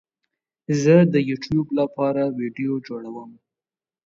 زه 0.81 0.95
د 1.13 1.15
یوټیوب 1.29 1.67
لپاره 1.79 2.23
ویډیو 2.39 2.73
جوړوم 2.87 3.31